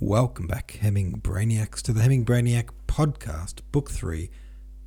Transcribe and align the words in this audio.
Welcome 0.00 0.46
back, 0.46 0.78
Hemming 0.80 1.20
Brainiacs, 1.20 1.82
to 1.82 1.92
the 1.92 2.02
Hemming 2.02 2.24
Brainiac 2.24 2.68
podcast, 2.86 3.62
Book 3.72 3.90
3, 3.90 4.30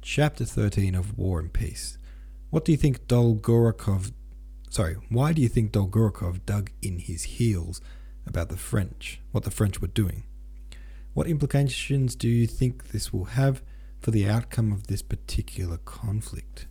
Chapter 0.02 0.46
13 0.46 0.96
of 0.96 1.18
War 1.18 1.42
and 1.42 1.52
Peace. 1.52 1.98
What 2.50 2.64
do 2.64 2.72
you 2.72 2.78
think 2.78 3.08
Dolgorukov. 3.08 4.14
Sorry, 4.70 4.96
why 5.10 5.34
do 5.34 5.42
you 5.42 5.50
think 5.50 5.74
Dolgorukov 5.74 6.46
dug 6.46 6.72
in 6.82 7.00
his 7.00 7.24
heels 7.24 7.82
about 8.26 8.48
the 8.48 8.56
French, 8.56 9.20
what 9.34 9.44
the 9.44 9.52
French 9.52 9.82
were 9.82 9.90
doing? 9.90 10.24
What 11.14 11.28
implications 11.28 12.16
do 12.16 12.30
you 12.30 12.48
think 12.48 12.92
this 12.92 13.12
will 13.12 13.26
have 13.26 13.62
for 14.00 14.12
the 14.12 14.30
outcome 14.30 14.72
of 14.72 14.88
this 14.88 15.02
particular 15.02 15.76
conflict? 15.76 16.68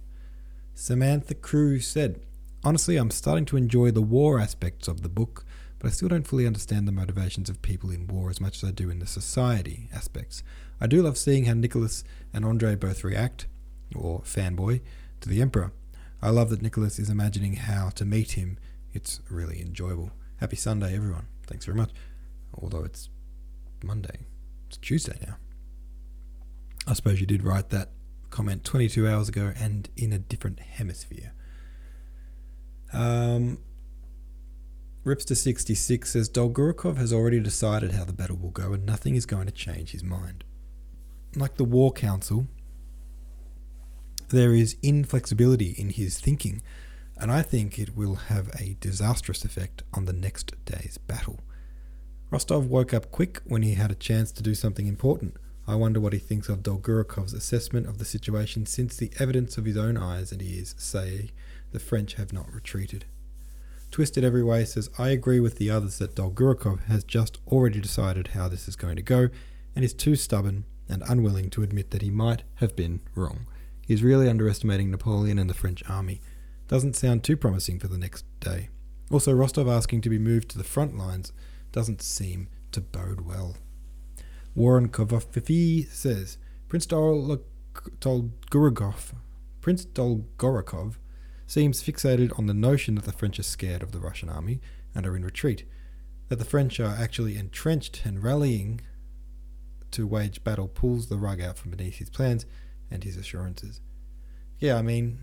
Samantha 0.73 1.35
Crew 1.35 1.79
said, 1.79 2.23
Honestly, 2.65 2.97
I'm 2.97 3.11
starting 3.11 3.45
to 3.45 3.59
enjoy 3.59 3.91
the 3.91 4.01
war 4.01 4.41
aspects 4.41 4.89
of 4.89 5.03
the 5.03 5.11
book 5.11 5.45
but 5.81 5.89
I 5.89 5.91
still 5.91 6.09
don't 6.09 6.27
fully 6.27 6.47
understand 6.47 6.87
the 6.87 6.93
motivations 6.93 7.49
of 7.49 7.63
people 7.63 7.91
in 7.91 8.07
war 8.07 8.29
as 8.29 8.41
much 8.41 8.63
as 8.63 8.69
I 8.69 8.73
do 8.73 8.91
in 8.91 8.99
the 8.99 9.07
society 9.07 9.89
aspects. 9.95 10.43
I 10.79 10.87
do 10.87 11.03
love 11.03 11.17
seeing 11.17 11.47
how 11.47 11.55
Nicholas 11.55 12.05
and 12.35 12.45
Andre 12.45 12.75
both 12.77 13.03
react, 13.03 13.47
or 13.97 14.21
fanboy, 14.21 14.83
to 15.23 15.29
the 15.29 15.41
Emperor. 15.41 15.73
I 16.21 16.29
love 16.29 16.51
that 16.51 16.61
Nicholas 16.61 16.99
is 16.99 17.09
imagining 17.09 17.55
how 17.55 17.89
to 17.91 18.05
meet 18.05 18.33
him. 18.33 18.59
It's 18.93 19.21
really 19.31 19.63
enjoyable. 19.63 20.11
Happy 20.37 20.57
Sunday, 20.57 20.95
everyone. 20.95 21.29
Thanks 21.47 21.65
very 21.65 21.79
much. 21.79 21.91
Although 22.55 22.85
it's 22.85 23.09
Monday, 23.83 24.27
it's 24.69 24.77
Tuesday 24.77 25.17
now. 25.27 25.37
I 26.87 26.93
suppose 26.93 27.21
you 27.21 27.27
did 27.27 27.43
write 27.43 27.71
that 27.71 27.89
comment 28.29 28.65
22 28.65 29.09
hours 29.09 29.31
ago 29.31 29.53
and 29.59 29.89
in 29.97 30.13
a 30.13 30.19
different 30.19 30.61
hemisphere. 30.61 31.33
Um, 32.93 33.59
Ripster66 35.05 36.07
says 36.07 36.29
Dolgorukov 36.29 36.99
has 36.99 37.11
already 37.11 37.41
decided 37.41 37.93
how 37.93 38.05
the 38.05 38.13
battle 38.13 38.37
will 38.37 38.51
go 38.51 38.75
and 38.75 38.85
nothing 38.85 39.15
is 39.15 39.25
going 39.25 39.47
to 39.47 39.53
change 39.53 39.93
his 39.93 40.05
mind. 40.05 40.45
Like 41.35 41.57
the 41.57 41.65
War 41.65 41.91
Council, 41.91 42.49
there 44.29 44.53
is 44.53 44.77
inflexibility 44.83 45.71
in 45.71 45.89
his 45.89 46.21
thinking, 46.21 46.61
and 47.17 47.33
I 47.33 47.41
think 47.41 47.79
it 47.79 47.97
will 47.97 48.17
have 48.17 48.49
a 48.61 48.77
disastrous 48.81 49.43
effect 49.43 49.83
on 49.95 50.05
the 50.05 50.13
next 50.13 50.55
day's 50.67 50.99
battle. 50.99 51.41
Rostov 52.31 52.67
woke 52.67 52.93
up 52.93 53.11
quick 53.11 53.41
when 53.45 53.63
he 53.63 53.75
had 53.75 53.91
a 53.91 53.97
chance 53.97 54.31
to 54.33 54.43
do 54.43 54.55
something 54.55 54.87
important. 54.87 55.35
I 55.67 55.77
wonder 55.77 55.99
what 55.99 56.13
he 56.13 56.19
thinks 56.19 56.51
of 56.51 56.63
Dolgorukov's 56.63 57.33
assessment 57.33 57.87
of 57.87 57.97
the 57.97 58.05
situation 58.05 58.67
since 58.67 58.97
the 58.97 59.11
evidence 59.19 59.57
of 59.57 59.65
his 59.65 59.79
own 59.79 59.97
eyes 59.97 60.31
and 60.31 60.43
ears 60.43 60.75
say 60.77 61.31
the 61.73 61.81
French 61.81 62.15
have 62.15 62.35
not 62.35 62.53
retreated. 62.53 63.07
Twisted 63.91 64.23
Every 64.23 64.43
Way 64.45 64.65
says, 64.65 64.89
I 64.99 65.09
agree 65.09 65.41
with 65.41 65.57
the 65.57 65.71
others 65.71 65.99
that 65.99 66.15
Dolgorukov 66.15 66.85
has 66.85 67.03
just 67.03 67.39
already 67.49 67.81
decided 67.81 68.29
how 68.29 68.49
this 68.49 68.69
is 68.69 68.77
going 68.77 68.97
to 68.97 69.03
go 69.03 69.31
and 69.75 69.85
is 69.85 69.93
too 69.93 70.15
stubborn 70.15 70.65
and 70.89 71.03
unwilling 71.09 71.51
to 71.51 71.63
admit 71.63 71.91
that 71.91 72.03
he 72.03 72.11
might 72.11 72.45
have 72.57 72.77
been 72.77 73.01
wrong. 73.17 73.47
He's 73.85 74.05
really 74.05 74.29
underestimating 74.29 74.91
Napoleon 74.91 75.39
and 75.39 75.51
the 75.51 75.55
French 75.55 75.83
army. 75.89 76.21
Doesn't 76.69 76.95
sound 76.95 77.25
too 77.25 77.37
promising 77.37 77.81
for 77.81 77.89
the 77.89 77.99
next 77.99 78.25
day. 78.39 78.69
Also, 79.11 79.33
Rostov 79.33 79.67
asking 79.69 80.03
to 80.03 80.09
be 80.09 80.19
moved 80.19 80.49
to 80.51 80.59
the 80.59 80.65
front 80.65 80.97
lines 80.97 81.33
doesn't 81.73 82.01
seem 82.01 82.49
to 82.71 82.81
bode 82.81 83.23
well. 83.23 83.57
Warren 84.55 84.93
says, 84.93 86.39
Prince 86.69 86.87
Dolgorukov, 86.87 87.43
Prince 89.61 89.85
Dolgorukov 89.85 90.95
seems 91.51 91.83
fixated 91.83 92.39
on 92.39 92.47
the 92.47 92.55
notion 92.55 92.95
that 92.95 93.05
the 93.05 93.13
French 93.13 93.37
are 93.41 93.43
scared 93.43 93.83
of 93.83 93.91
the 93.91 93.99
Russian 93.99 94.29
army 94.29 94.61
and 94.95 95.05
are 95.05 95.17
in 95.17 95.25
retreat, 95.25 95.65
that 96.29 96.39
the 96.39 96.45
French 96.45 96.79
are 96.79 96.97
actually 96.97 97.37
entrenched 97.37 98.03
and 98.05 98.23
rallying 98.23 98.81
to 99.91 100.07
wage 100.07 100.45
battle 100.45 100.69
pulls 100.69 101.09
the 101.09 101.17
rug 101.17 101.41
out 101.41 101.59
from 101.59 101.73
beneath 101.73 101.97
his 101.97 102.09
plans 102.09 102.47
and 102.89 103.03
his 103.03 103.17
assurances. 103.17 103.81
Yeah, 104.61 104.77
I 104.77 104.83
mean, 104.83 105.19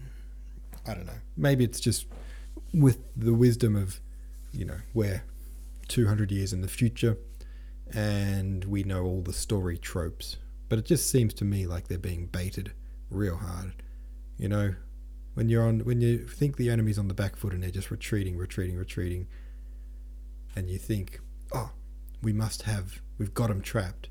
I 0.85 0.95
don't 0.95 1.05
know. 1.05 1.21
Maybe 1.37 1.63
it's 1.63 1.79
just 1.79 2.07
with 2.73 2.99
the 3.15 3.33
wisdom 3.33 3.77
of, 3.77 4.01
you 4.51 4.65
know, 4.65 4.79
we're 4.93 5.23
200 5.87 6.29
years 6.29 6.51
in 6.51 6.59
the 6.59 6.67
future 6.67 7.17
and 7.93 8.65
we 8.65 8.83
know 8.83 9.05
all 9.05 9.21
the 9.21 9.31
story 9.31 9.77
tropes. 9.77 10.35
But 10.67 10.77
it 10.77 10.85
just 10.85 11.09
seems 11.09 11.33
to 11.35 11.45
me 11.45 11.67
like 11.67 11.87
they're 11.87 11.97
being 11.97 12.25
baited 12.25 12.73
real 13.09 13.37
hard. 13.37 13.71
You 14.37 14.49
know, 14.49 14.75
when 15.37 15.49
you're 15.49 15.67
on 15.67 15.81
when 15.81 16.01
you 16.01 16.17
think 16.25 16.57
the 16.57 16.67
enemy's 16.67 16.97
on 16.97 17.07
the 17.09 17.13
back 17.13 17.35
foot 17.35 17.53
and 17.53 17.61
they're 17.61 17.69
just 17.69 17.91
retreating, 17.91 18.37
retreating, 18.37 18.75
retreating, 18.75 19.27
and 20.55 20.67
you 20.67 20.79
think, 20.79 21.19
oh, 21.53 21.69
we 22.23 22.33
must 22.33 22.63
have, 22.63 23.01
we've 23.19 23.35
got 23.35 23.49
them 23.49 23.61
trapped. 23.61 24.09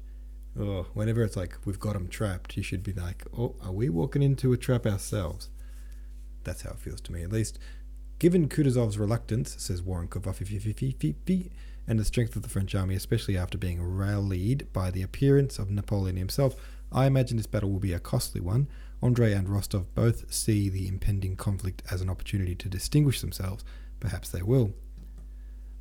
Oh, 0.57 0.87
whenever 0.95 1.25
it's 1.25 1.37
like 1.37 1.57
we've 1.65 1.81
got 1.81 1.95
them 1.95 2.07
trapped, 2.07 2.57
you 2.57 2.63
should 2.63 2.85
be 2.85 2.93
like, 2.93 3.25
oh, 3.37 3.57
are 3.61 3.73
we 3.73 3.89
walking 3.89 4.23
into 4.23 4.53
a 4.53 4.57
trap 4.57 4.87
ourselves? 4.87 5.51
That's 6.45 6.63
how 6.63 6.71
it 6.71 6.79
feels 6.79 7.01
to 7.01 7.13
me, 7.13 7.25
at 7.25 7.33
least. 7.33 7.59
Given 8.21 8.49
Kutuzov's 8.49 8.97
reluctance, 8.97 9.57
says 9.59 9.83
Warren 9.83 10.07
Kovafifi, 10.07 11.51
and 11.89 11.99
the 11.99 12.05
strength 12.05 12.37
of 12.37 12.43
the 12.43 12.49
French 12.49 12.73
army, 12.77 12.95
especially 12.95 13.37
after 13.37 13.59
being 13.59 13.83
rallied 13.83 14.73
by 14.73 14.93
the 14.93 15.03
appearance 15.03 15.59
of 15.59 15.73
Napoleon 15.73 16.19
himself, 16.19 16.55
I 16.93 17.07
imagine 17.07 17.37
this 17.37 17.49
battle 17.49 17.73
will 17.73 17.81
be 17.81 17.93
a 17.93 17.99
costly 17.99 18.41
one, 18.41 18.69
Andre 19.03 19.33
and 19.33 19.49
Rostov 19.49 19.95
both 19.95 20.33
see 20.33 20.69
the 20.69 20.89
impending 20.89 21.37
conflict 21.37 21.83
as 21.91 22.01
an 22.01 22.11
opportunity 22.11 22.55
to 22.55 22.69
distinguish 22.69 23.21
themselves. 23.21 23.65
Perhaps 24.01 24.31
they 24.31 24.43
will. 24.43 24.73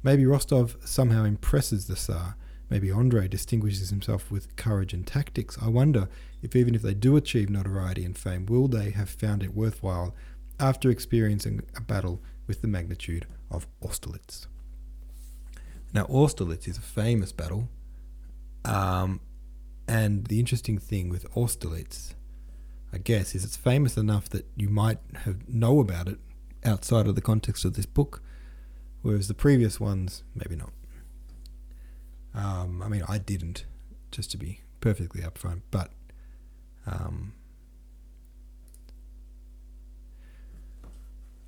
Maybe 0.04 0.26
Rostov 0.26 0.78
somehow 0.84 1.24
impresses 1.24 1.88
the 1.88 1.96
Tsar. 1.96 2.36
Maybe 2.70 2.92
Andre 2.92 3.28
distinguishes 3.28 3.90
himself 3.90 4.32
with 4.32 4.56
courage 4.56 4.94
and 4.94 5.06
tactics. 5.06 5.58
I 5.62 5.70
wonder 5.70 6.10
if, 6.42 6.56
even 6.56 6.76
if 6.76 6.82
they 6.82 6.94
do 6.94 7.16
achieve 7.16 7.50
notoriety 7.50 8.04
and 8.04 8.18
fame, 8.18 8.46
will 8.46 8.68
they 8.68 8.92
have 8.92 9.10
found 9.10 9.44
it 9.44 9.56
worthwhile 9.56 10.16
after 10.60 10.90
experiencing 10.90 11.62
a 11.76 11.82
battle 11.82 12.22
with 12.48 12.62
the 12.62 12.68
magnitude 12.68 13.28
of 13.50 13.68
Austerlitz? 13.82 14.48
Now, 15.94 16.06
Austerlitz 16.06 16.68
is 16.68 16.78
a 16.78 16.82
famous 16.82 17.32
battle. 17.32 17.70
Um, 18.64 19.22
and 19.88 20.26
the 20.26 20.40
interesting 20.40 20.78
thing 20.78 21.10
with 21.10 21.26
Austerlitz 21.36 22.16
I 22.96 22.98
guess, 22.98 23.36
is 23.36 23.44
it's 23.44 23.58
famous 23.58 23.98
enough 23.98 24.30
that 24.30 24.46
you 24.56 24.70
might 24.70 25.00
have 25.26 25.50
know 25.50 25.82
about 25.82 26.08
it 26.08 26.18
outside 26.64 27.08
of 27.08 27.16
the 27.16 27.22
context 27.22 27.66
of 27.66 27.74
this 27.74 27.86
book, 27.86 28.24
whereas 29.02 29.28
the 29.28 29.34
previous 29.34 29.82
ones 29.82 30.24
maybe 30.34 30.56
not. 30.56 30.72
Um, 32.34 32.82
I 32.82 32.88
mean, 32.88 33.04
I 33.06 33.18
didn't, 33.18 33.66
just 34.12 34.32
to 34.32 34.38
be 34.38 34.62
perfectly 34.80 35.22
upfront, 35.22 35.64
but 35.72 35.92
um, 36.88 37.34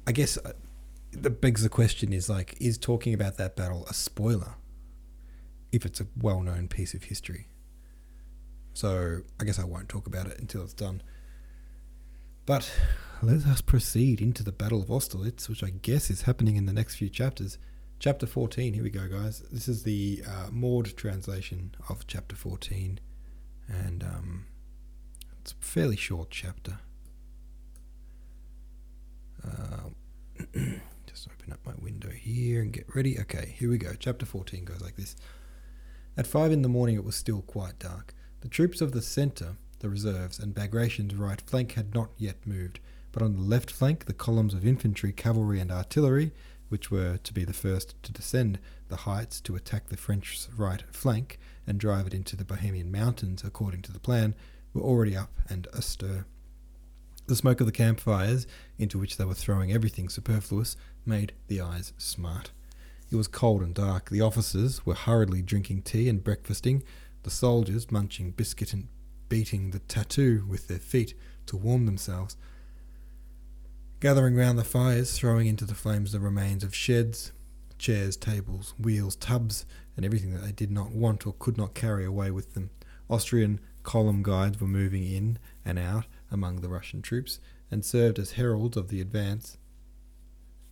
I 0.05 0.11
guess 0.11 0.37
uh, 0.37 0.51
that 1.13 1.39
begs 1.39 1.63
the 1.63 1.69
question: 1.69 2.11
is 2.11 2.29
like, 2.29 2.57
is 2.59 2.77
talking 2.77 3.13
about 3.13 3.37
that 3.37 3.55
battle 3.55 3.85
a 3.89 3.93
spoiler? 3.93 4.55
If 5.71 5.85
it's 5.85 6.01
a 6.01 6.07
well-known 6.17 6.67
piece 6.67 6.93
of 6.93 7.05
history, 7.05 7.47
so 8.73 9.21
I 9.39 9.45
guess 9.45 9.59
I 9.59 9.63
won't 9.63 9.87
talk 9.87 10.07
about 10.07 10.27
it 10.27 10.39
until 10.39 10.63
it's 10.63 10.73
done. 10.73 11.01
But 12.47 12.71
let 13.21 13.45
us 13.45 13.59
proceed 13.59 14.21
into 14.21 14.41
the 14.41 14.53
Battle 14.53 14.81
of 14.81 14.89
Austerlitz, 14.89 15.49
which 15.49 15.65
I 15.65 15.69
guess 15.69 16.09
is 16.09 16.21
happening 16.21 16.55
in 16.55 16.65
the 16.65 16.71
next 16.71 16.95
few 16.95 17.09
chapters. 17.09 17.57
Chapter 17.99 18.25
14, 18.25 18.73
here 18.73 18.83
we 18.83 18.89
go, 18.89 19.05
guys. 19.09 19.41
This 19.51 19.67
is 19.67 19.83
the 19.83 20.23
uh, 20.25 20.47
Maude 20.49 20.95
translation 20.95 21.75
of 21.89 22.07
chapter 22.07 22.37
14, 22.37 23.01
and 23.67 24.01
um, 24.01 24.45
it's 25.41 25.51
a 25.51 25.55
fairly 25.55 25.97
short 25.97 26.29
chapter. 26.31 26.79
Uh, 29.45 29.89
just 31.05 31.27
open 31.27 31.51
up 31.51 31.59
my 31.65 31.73
window 31.81 32.11
here 32.11 32.61
and 32.61 32.71
get 32.71 32.85
ready. 32.95 33.19
Okay, 33.19 33.55
here 33.59 33.69
we 33.69 33.77
go. 33.77 33.91
Chapter 33.99 34.25
14 34.25 34.63
goes 34.63 34.79
like 34.79 34.95
this. 34.95 35.17
At 36.15 36.25
five 36.25 36.53
in 36.53 36.61
the 36.61 36.69
morning, 36.69 36.95
it 36.95 37.03
was 37.03 37.17
still 37.17 37.41
quite 37.41 37.77
dark. 37.77 38.13
The 38.39 38.47
troops 38.47 38.79
of 38.79 38.93
the 38.93 39.01
centre 39.01 39.57
the 39.79 39.89
reserves, 39.89 40.39
and 40.39 40.53
Bagration's 40.53 41.15
right 41.15 41.41
flank 41.41 41.73
had 41.73 41.93
not 41.93 42.09
yet 42.17 42.45
moved, 42.45 42.79
but 43.11 43.21
on 43.21 43.35
the 43.35 43.41
left 43.41 43.71
flank 43.71 44.05
the 44.05 44.13
columns 44.13 44.53
of 44.53 44.65
infantry, 44.65 45.11
cavalry, 45.11 45.59
and 45.59 45.71
artillery, 45.71 46.31
which 46.69 46.91
were 46.91 47.17
to 47.17 47.33
be 47.33 47.45
the 47.45 47.53
first 47.53 48.01
to 48.03 48.11
descend 48.11 48.59
the 48.89 48.97
heights 48.97 49.39
to 49.41 49.55
attack 49.55 49.87
the 49.87 49.97
French 49.97 50.47
right 50.55 50.83
flank 50.91 51.39
and 51.65 51.79
drive 51.79 52.07
it 52.07 52.13
into 52.13 52.35
the 52.35 52.45
Bohemian 52.45 52.91
mountains 52.91 53.43
according 53.43 53.81
to 53.83 53.91
the 53.91 53.99
plan, 53.99 54.35
were 54.73 54.81
already 54.81 55.15
up 55.15 55.39
and 55.49 55.67
astir. 55.73 56.25
The 57.27 57.35
smoke 57.35 57.59
of 57.59 57.65
the 57.65 57.73
campfires, 57.73 58.47
into 58.77 58.97
which 58.97 59.17
they 59.17 59.25
were 59.25 59.33
throwing 59.33 59.71
everything 59.71 60.07
superfluous, 60.07 60.77
made 61.05 61.33
the 61.47 61.59
eyes 61.59 61.93
smart. 61.97 62.51
It 63.11 63.15
was 63.15 63.27
cold 63.27 63.61
and 63.61 63.73
dark. 63.73 64.09
The 64.09 64.21
officers 64.21 64.85
were 64.85 64.93
hurriedly 64.93 65.41
drinking 65.41 65.83
tea 65.83 66.09
and 66.09 66.23
breakfasting, 66.23 66.83
the 67.23 67.29
soldiers 67.29 67.91
munching 67.91 68.31
biscuit 68.31 68.73
and 68.73 68.87
beating 69.29 69.71
the 69.71 69.79
tattoo 69.79 70.45
with 70.47 70.67
their 70.67 70.79
feet 70.79 71.13
to 71.47 71.57
warm 71.57 71.85
themselves. 71.85 72.37
Gathering 73.99 74.35
round 74.35 74.59
the 74.59 74.63
fires, 74.63 75.17
throwing 75.17 75.47
into 75.47 75.65
the 75.65 75.73
flames 75.73 76.11
the 76.11 76.19
remains 76.19 76.63
of 76.63 76.75
sheds, 76.75 77.31
chairs, 77.77 78.15
tables, 78.15 78.73
wheels, 78.79 79.15
tubs, 79.15 79.65
and 79.95 80.05
everything 80.05 80.33
that 80.33 80.43
they 80.43 80.51
did 80.51 80.71
not 80.71 80.91
want 80.91 81.25
or 81.25 81.33
could 81.39 81.57
not 81.57 81.73
carry 81.73 82.05
away 82.05 82.29
with 82.29 82.53
them. 82.53 82.69
Austrian 83.09 83.59
column 83.83 84.21
guides 84.21 84.59
were 84.59 84.67
moving 84.67 85.03
in 85.03 85.39
and 85.65 85.79
out 85.79 86.05
among 86.29 86.61
the 86.61 86.69
Russian 86.69 87.01
troops 87.01 87.39
and 87.71 87.83
served 87.83 88.19
as 88.19 88.33
heralds 88.33 88.77
of 88.77 88.89
the 88.89 89.01
advance. 89.01 89.57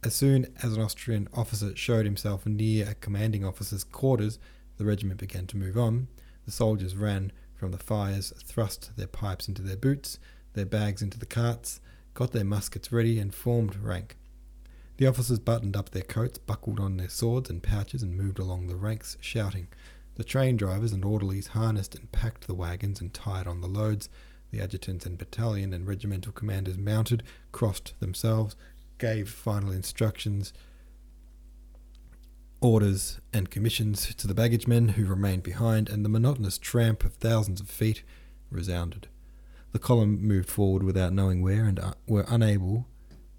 As 0.03 0.13
soon 0.13 0.53
as 0.61 0.73
an 0.73 0.81
Austrian 0.81 1.27
officer 1.33 1.75
showed 1.75 2.05
himself 2.05 2.45
near 2.45 2.89
a 2.89 2.95
commanding 2.95 3.43
officer's 3.43 3.83
quarters, 3.83 4.37
the 4.77 4.85
regiment 4.85 5.19
began 5.19 5.47
to 5.47 5.57
move 5.57 5.77
on. 5.77 6.09
The 6.45 6.51
soldiers 6.51 6.95
ran 6.95 7.31
from 7.65 7.71
the 7.71 7.77
fires, 7.79 8.31
thrust 8.43 8.91
their 8.95 9.07
pipes 9.07 9.47
into 9.47 9.63
their 9.63 9.75
boots, 9.75 10.19
their 10.53 10.67
bags 10.67 11.01
into 11.01 11.17
the 11.17 11.25
carts, 11.25 11.81
got 12.13 12.31
their 12.31 12.45
muskets 12.45 12.91
ready, 12.91 13.17
and 13.17 13.33
formed 13.33 13.75
rank. 13.77 14.17
The 14.97 15.07
officers 15.07 15.39
buttoned 15.39 15.75
up 15.75 15.89
their 15.89 16.03
coats, 16.03 16.37
buckled 16.37 16.79
on 16.79 16.97
their 16.97 17.09
swords 17.09 17.49
and 17.49 17.63
pouches, 17.63 18.03
and 18.03 18.15
moved 18.15 18.37
along 18.37 18.67
the 18.67 18.75
ranks, 18.75 19.17
shouting. 19.19 19.67
The 20.13 20.23
train 20.23 20.57
drivers 20.57 20.93
and 20.93 21.03
orderlies 21.03 21.47
harnessed 21.47 21.95
and 21.95 22.11
packed 22.11 22.45
the 22.45 22.53
wagons 22.53 23.01
and 23.01 23.11
tied 23.11 23.47
on 23.47 23.61
the 23.61 23.67
loads. 23.67 24.09
The 24.51 24.59
adjutants 24.59 25.07
and 25.07 25.17
battalion 25.17 25.73
and 25.73 25.87
regimental 25.87 26.33
commanders 26.33 26.77
mounted, 26.77 27.23
crossed 27.51 27.99
themselves, 27.99 28.55
gave 28.99 29.27
final 29.27 29.71
instructions, 29.71 30.53
orders, 32.61 33.19
and 33.33 33.49
commissions 33.49 34.13
to 34.15 34.27
the 34.27 34.33
baggage 34.33 34.67
men 34.67 34.89
who 34.89 35.05
remained 35.05 35.43
behind, 35.43 35.89
and 35.89 36.03
the 36.03 36.09
monotonous 36.09 36.57
tramp 36.57 37.03
of 37.03 37.13
thousands 37.13 37.61
of 37.61 37.69
feet 37.69 38.03
resounded. 38.49 39.07
The 39.71 39.79
column 39.79 40.25
moved 40.25 40.49
forward 40.49 40.83
without 40.83 41.13
knowing 41.13 41.41
where 41.41 41.65
and 41.65 41.79
uh, 41.79 41.93
were 42.07 42.25
unable, 42.27 42.87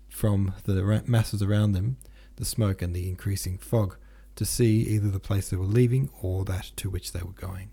from 0.09 0.55
the 0.65 1.03
masses 1.07 1.43
around 1.43 1.73
them, 1.73 1.97
the 2.37 2.45
smoke 2.45 2.83
and 2.83 2.95
the 2.95 3.09
increasing 3.09 3.59
fog, 3.59 3.97
to 4.37 4.45
see 4.45 4.83
either 4.83 5.09
the 5.09 5.19
place 5.19 5.49
they 5.49 5.57
were 5.57 5.65
leaving 5.65 6.11
or 6.21 6.45
that 6.45 6.73
to 6.77 6.91
which 6.91 7.13
they 7.13 7.23
were 7.23 7.33
going. 7.33 7.71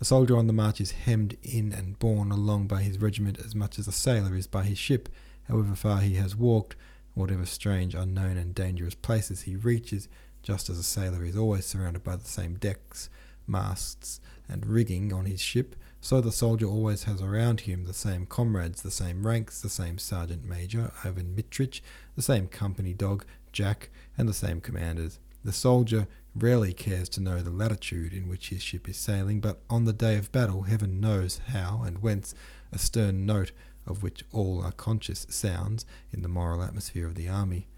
A 0.00 0.04
soldier 0.04 0.36
on 0.36 0.48
the 0.48 0.52
march 0.52 0.80
is 0.80 0.90
hemmed 0.90 1.36
in 1.44 1.72
and 1.72 1.98
borne 2.00 2.32
along 2.32 2.66
by 2.66 2.82
his 2.82 2.98
regiment 2.98 3.38
as 3.38 3.54
much 3.54 3.78
as 3.78 3.86
a 3.86 3.92
sailor 3.92 4.34
is 4.34 4.48
by 4.48 4.64
his 4.64 4.78
ship, 4.78 5.08
however 5.44 5.76
far 5.76 6.00
he 6.00 6.14
has 6.14 6.34
walked, 6.34 6.74
whatever 7.14 7.46
strange, 7.46 7.94
unknown, 7.94 8.36
and 8.36 8.54
dangerous 8.54 8.96
places 8.96 9.42
he 9.42 9.54
reaches, 9.54 10.08
just 10.42 10.68
as 10.68 10.78
a 10.78 10.82
sailor 10.82 11.24
is 11.24 11.36
always 11.36 11.66
surrounded 11.66 12.02
by 12.02 12.16
the 12.16 12.24
same 12.24 12.54
decks, 12.54 13.08
masts, 13.46 14.20
and 14.48 14.66
rigging 14.66 15.12
on 15.12 15.24
his 15.24 15.40
ship, 15.40 15.76
so 16.00 16.20
the 16.20 16.32
soldier 16.32 16.66
always 16.66 17.04
has 17.04 17.22
around 17.22 17.60
him 17.60 17.84
the 17.84 17.94
same 17.94 18.26
comrades, 18.26 18.82
the 18.82 18.90
same 18.90 19.24
ranks, 19.26 19.60
the 19.60 19.68
same 19.68 19.98
sergeant 19.98 20.44
major, 20.44 20.92
Ivan 21.04 21.34
Mitrich, 21.36 21.80
the 22.16 22.22
same 22.22 22.48
company 22.48 22.92
dog, 22.92 23.24
Jack, 23.52 23.90
and 24.18 24.28
the 24.28 24.34
same 24.34 24.60
commanders. 24.60 25.20
The 25.44 25.52
soldier 25.52 26.08
rarely 26.34 26.72
cares 26.72 27.08
to 27.10 27.20
know 27.20 27.40
the 27.40 27.50
latitude 27.50 28.12
in 28.12 28.28
which 28.28 28.48
his 28.48 28.62
ship 28.62 28.88
is 28.88 28.96
sailing, 28.96 29.40
but 29.40 29.60
on 29.70 29.84
the 29.84 29.92
day 29.92 30.16
of 30.16 30.32
battle, 30.32 30.62
heaven 30.62 31.00
knows 31.00 31.40
how 31.48 31.82
and 31.86 32.02
whence 32.02 32.34
a 32.72 32.78
stern 32.78 33.24
note 33.26 33.52
of 33.86 34.02
which 34.02 34.24
all 34.32 34.62
are 34.62 34.72
conscious, 34.72 35.26
sounds 35.28 35.84
in 36.12 36.22
the 36.22 36.28
moral 36.28 36.62
atmosphere 36.62 37.06
of 37.06 37.14
the 37.14 37.28
army, 37.28 37.68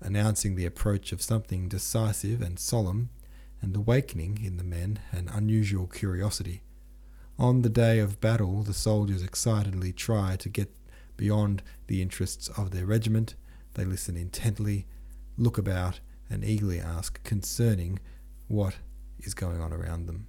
announcing 0.00 0.54
the 0.54 0.66
approach 0.66 1.12
of 1.12 1.22
something 1.22 1.68
decisive 1.68 2.40
and 2.40 2.58
solemn, 2.58 3.10
and 3.60 3.74
awakening 3.74 4.40
in 4.44 4.56
the 4.56 4.64
men 4.64 5.00
an 5.10 5.28
unusual 5.32 5.86
curiosity. 5.86 6.62
On 7.38 7.62
the 7.62 7.68
day 7.68 7.98
of 7.98 8.20
battle, 8.20 8.62
the 8.62 8.74
soldiers 8.74 9.22
excitedly 9.22 9.92
try 9.92 10.36
to 10.36 10.48
get 10.48 10.74
beyond 11.16 11.62
the 11.86 12.02
interests 12.02 12.48
of 12.56 12.70
their 12.70 12.86
regiment. 12.86 13.34
They 13.74 13.84
listen 13.84 14.16
intently, 14.16 14.86
look 15.36 15.58
about, 15.58 16.00
and 16.30 16.44
eagerly 16.44 16.80
ask 16.80 17.22
concerning 17.24 17.98
what 18.48 18.76
is 19.18 19.34
going 19.34 19.60
on 19.60 19.72
around 19.72 20.06
them. 20.06 20.26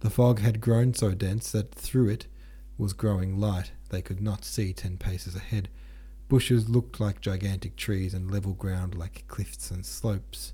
The 0.00 0.10
fog 0.10 0.40
had 0.40 0.60
grown 0.60 0.94
so 0.94 1.12
dense 1.12 1.50
that 1.52 1.74
through 1.74 2.08
it 2.08 2.26
was 2.76 2.92
growing 2.92 3.38
light. 3.38 3.72
They 3.90 4.02
could 4.02 4.20
not 4.20 4.44
see 4.44 4.72
ten 4.72 4.96
paces 4.96 5.34
ahead. 5.34 5.68
Bushes 6.28 6.68
looked 6.68 7.00
like 7.00 7.22
gigantic 7.22 7.76
trees, 7.76 8.12
and 8.12 8.30
level 8.30 8.52
ground 8.52 8.94
like 8.94 9.24
cliffs 9.28 9.70
and 9.70 9.84
slopes. 9.86 10.52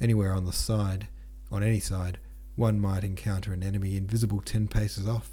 Anywhere 0.00 0.32
on 0.32 0.46
the 0.46 0.52
side, 0.52 1.06
on 1.50 1.62
any 1.62 1.78
side, 1.78 2.18
one 2.56 2.80
might 2.80 3.04
encounter 3.04 3.52
an 3.52 3.62
enemy 3.62 3.96
invisible 3.96 4.40
ten 4.40 4.66
paces 4.66 5.08
off. 5.08 5.30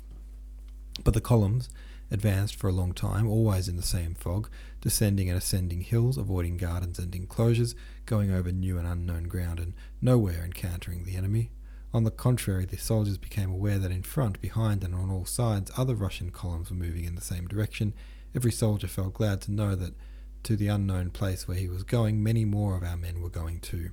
But 1.03 1.15
the 1.15 1.21
columns 1.21 1.69
advanced 2.12 2.56
for 2.56 2.68
a 2.68 2.74
long 2.74 2.94
time, 2.94 3.27
always 3.27 3.68
in 3.68 3.77
the 3.77 3.83
same 3.83 4.13
fog, 4.13 4.50
descending 4.81 5.30
and 5.30 5.38
ascending 5.38 5.81
hills, 5.81 6.18
avoiding 6.18 6.57
gardens 6.57 7.00
and 7.00 7.13
enclosures, 7.15 7.75
going 8.06 8.31
over 8.31 8.51
new 8.51 8.77
and 8.77 8.88
unknown 8.88 9.24
ground, 9.24 9.59
and 9.59 9.74
nowhere 10.01 10.44
encountering 10.44 11.03
the 11.03 11.15
enemy. 11.15 11.51
On 11.94 12.03
the 12.03 12.12
contrary, 12.12 12.65
the 12.65 12.77
soldiers 12.77 13.18
became 13.18 13.50
aware 13.50 13.80
that 13.80 13.92
in 13.92 14.03
front, 14.03 14.39
behind, 14.42 14.83
and 14.83 14.94
on 14.94 15.09
all 15.09 15.25
sides 15.25 15.71
other 15.75 15.95
Russian 15.95 16.30
columns 16.30 16.69
were 16.69 16.75
moving 16.75 17.06
in 17.06 17.15
the 17.15 17.21
same 17.21 17.47
direction. 17.47 17.94
Every 18.35 18.51
soldier 18.51 18.87
felt 18.87 19.15
glad 19.15 19.41
to 19.41 19.51
know 19.51 19.75
that 19.75 19.95
to 20.43 20.55
the 20.55 20.67
unknown 20.67 21.09
place 21.09 21.47
where 21.47 21.57
he 21.57 21.67
was 21.67 21.83
going, 21.83 22.23
many 22.23 22.45
more 22.45 22.77
of 22.77 22.83
our 22.83 22.97
men 22.97 23.21
were 23.21 23.29
going 23.29 23.59
too. 23.59 23.91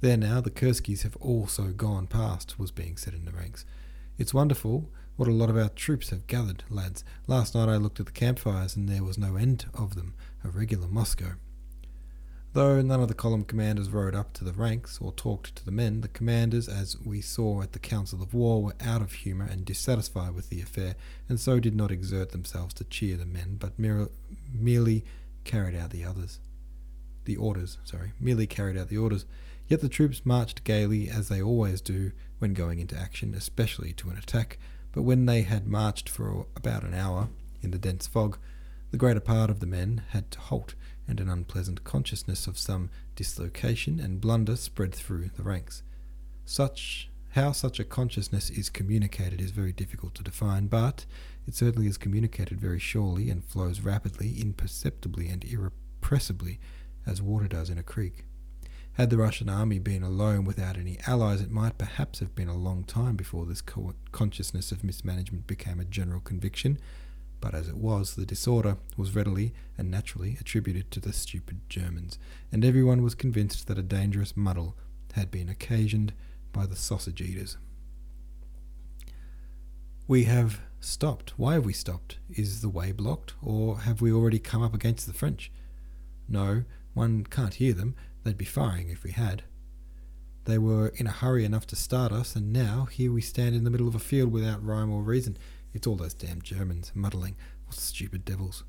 There 0.00 0.16
now, 0.16 0.40
the 0.40 0.50
Kurskis 0.50 1.02
have 1.02 1.16
also 1.16 1.68
gone 1.72 2.06
past, 2.06 2.58
was 2.58 2.70
being 2.70 2.96
said 2.96 3.12
in 3.12 3.26
the 3.26 3.32
ranks. 3.32 3.66
It's 4.16 4.32
wonderful 4.32 4.90
what 5.16 5.28
a 5.28 5.32
lot 5.32 5.50
of 5.50 5.58
our 5.58 5.68
troops 5.68 6.08
have 6.10 6.26
gathered, 6.26 6.64
lads. 6.70 7.04
Last 7.26 7.54
night 7.54 7.68
I 7.68 7.76
looked 7.76 8.00
at 8.00 8.06
the 8.06 8.12
campfires, 8.12 8.76
and 8.76 8.88
there 8.88 9.04
was 9.04 9.18
no 9.18 9.36
end 9.36 9.66
of 9.74 9.94
them, 9.94 10.14
a 10.42 10.48
regular 10.48 10.88
Moscow. 10.88 11.32
Though 12.52 12.82
none 12.82 13.00
of 13.00 13.06
the 13.06 13.14
column 13.14 13.44
commanders 13.44 13.90
rode 13.90 14.16
up 14.16 14.32
to 14.32 14.44
the 14.44 14.52
ranks 14.52 14.98
or 15.00 15.12
talked 15.12 15.54
to 15.54 15.64
the 15.64 15.70
men, 15.70 16.00
the 16.00 16.08
commanders, 16.08 16.68
as 16.68 17.00
we 17.00 17.20
saw 17.20 17.62
at 17.62 17.72
the 17.72 17.78
council 17.78 18.22
of 18.22 18.34
war, 18.34 18.60
were 18.60 18.74
out 18.80 19.02
of 19.02 19.12
humour 19.12 19.46
and 19.48 19.64
dissatisfied 19.64 20.34
with 20.34 20.48
the 20.50 20.60
affair, 20.60 20.96
and 21.28 21.38
so 21.38 21.60
did 21.60 21.76
not 21.76 21.92
exert 21.92 22.32
themselves 22.32 22.74
to 22.74 22.84
cheer 22.84 23.16
the 23.16 23.24
men, 23.24 23.56
but 23.60 23.78
merely 23.78 25.04
carried 25.44 25.76
out 25.76 25.90
the 25.90 26.04
others. 26.04 26.40
The 27.24 27.36
orders, 27.36 27.78
sorry, 27.84 28.14
merely 28.18 28.48
carried 28.48 28.76
out 28.76 28.88
the 28.88 28.98
orders. 28.98 29.26
Yet 29.68 29.80
the 29.80 29.88
troops 29.88 30.26
marched 30.26 30.64
gaily, 30.64 31.08
as 31.08 31.28
they 31.28 31.40
always 31.40 31.80
do 31.80 32.10
when 32.40 32.52
going 32.54 32.80
into 32.80 32.98
action, 32.98 33.32
especially 33.32 33.92
to 33.92 34.10
an 34.10 34.18
attack, 34.18 34.58
but 34.90 35.02
when 35.02 35.26
they 35.26 35.42
had 35.42 35.68
marched 35.68 36.08
for 36.08 36.46
about 36.56 36.82
an 36.82 36.94
hour 36.94 37.28
in 37.62 37.70
the 37.70 37.78
dense 37.78 38.08
fog, 38.08 38.38
the 38.90 38.96
greater 38.96 39.20
part 39.20 39.50
of 39.50 39.60
the 39.60 39.66
men 39.66 40.02
had 40.08 40.32
to 40.32 40.40
halt, 40.40 40.74
and 41.10 41.20
an 41.20 41.28
unpleasant 41.28 41.84
consciousness 41.84 42.46
of 42.46 42.56
some 42.56 42.88
dislocation 43.16 44.00
and 44.00 44.20
blunder 44.20 44.56
spread 44.56 44.94
through 44.94 45.30
the 45.36 45.42
ranks. 45.42 45.82
Such 46.46 47.10
how 47.34 47.52
such 47.52 47.78
a 47.78 47.84
consciousness 47.84 48.50
is 48.50 48.70
communicated 48.70 49.40
is 49.40 49.50
very 49.50 49.72
difficult 49.72 50.14
to 50.16 50.22
define, 50.22 50.66
but 50.66 51.06
it 51.46 51.54
certainly 51.54 51.86
is 51.86 51.96
communicated 51.96 52.60
very 52.60 52.80
surely 52.80 53.30
and 53.30 53.44
flows 53.44 53.80
rapidly, 53.80 54.40
imperceptibly, 54.40 55.28
and 55.28 55.44
irrepressibly, 55.44 56.58
as 57.06 57.22
water 57.22 57.46
does 57.46 57.70
in 57.70 57.78
a 57.78 57.84
creek. 57.84 58.24
Had 58.94 59.10
the 59.10 59.16
Russian 59.16 59.48
army 59.48 59.78
been 59.78 60.02
alone 60.02 60.44
without 60.44 60.76
any 60.76 60.98
allies, 61.06 61.40
it 61.40 61.50
might 61.50 61.78
perhaps 61.78 62.18
have 62.18 62.34
been 62.34 62.48
a 62.48 62.56
long 62.56 62.82
time 62.82 63.14
before 63.14 63.46
this 63.46 63.60
co- 63.60 63.94
consciousness 64.10 64.72
of 64.72 64.82
mismanagement 64.82 65.46
became 65.46 65.78
a 65.78 65.84
general 65.84 66.20
conviction, 66.20 66.78
but 67.40 67.54
as 67.54 67.68
it 67.68 67.76
was, 67.76 68.14
the 68.14 68.26
disorder 68.26 68.76
was 68.96 69.14
readily 69.14 69.52
and 69.78 69.90
naturally 69.90 70.36
attributed 70.40 70.90
to 70.90 71.00
the 71.00 71.12
stupid 71.12 71.60
Germans, 71.68 72.18
and 72.52 72.64
everyone 72.64 73.02
was 73.02 73.14
convinced 73.14 73.66
that 73.66 73.78
a 73.78 73.82
dangerous 73.82 74.36
muddle 74.36 74.76
had 75.14 75.30
been 75.30 75.48
occasioned 75.48 76.12
by 76.52 76.66
the 76.66 76.76
sausage 76.76 77.20
eaters. 77.20 77.56
We 80.06 80.24
have 80.24 80.60
stopped. 80.80 81.34
Why 81.36 81.54
have 81.54 81.64
we 81.64 81.72
stopped? 81.72 82.18
Is 82.30 82.62
the 82.62 82.68
way 82.68 82.92
blocked, 82.92 83.34
or 83.42 83.80
have 83.80 84.00
we 84.00 84.12
already 84.12 84.38
come 84.38 84.62
up 84.62 84.74
against 84.74 85.06
the 85.06 85.12
French? 85.12 85.52
No, 86.28 86.64
one 86.94 87.24
can't 87.24 87.54
hear 87.54 87.72
them, 87.72 87.94
They'd 88.24 88.36
be 88.36 88.44
firing 88.44 88.90
if 88.90 89.02
we 89.02 89.12
had. 89.12 89.44
They 90.44 90.58
were 90.58 90.88
in 90.88 91.06
a 91.06 91.10
hurry 91.10 91.44
enough 91.44 91.66
to 91.68 91.76
start 91.76 92.12
us, 92.12 92.36
and 92.36 92.52
now 92.52 92.86
here 92.90 93.12
we 93.12 93.20
stand 93.20 93.54
in 93.54 93.64
the 93.64 93.70
middle 93.70 93.88
of 93.88 93.94
a 93.94 94.00
field 94.00 94.32
without 94.32 94.64
rhyme 94.64 94.90
or 94.90 95.02
reason. 95.02 95.38
It's 95.72 95.86
all 95.86 95.96
those 95.96 96.14
damn 96.14 96.42
Germans 96.42 96.92
muddling. 96.94 97.36
What 97.66 97.76
stupid 97.76 98.24
devils. 98.24 98.64